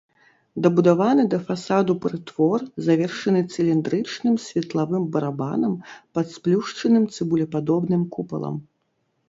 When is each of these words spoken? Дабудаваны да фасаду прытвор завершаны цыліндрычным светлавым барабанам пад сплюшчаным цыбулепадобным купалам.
Дабудаваны 0.65 1.23
да 1.33 1.39
фасаду 1.49 1.95
прытвор 2.05 2.59
завершаны 2.87 3.43
цыліндрычным 3.53 4.35
светлавым 4.47 5.03
барабанам 5.15 5.79
пад 6.13 6.25
сплюшчаным 6.35 7.09
цыбулепадобным 7.15 8.03
купалам. 8.17 8.61